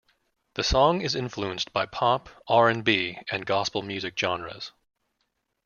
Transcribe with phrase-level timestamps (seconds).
[0.55, 4.71] The song is influenced by pop, R and B and gospel music genres.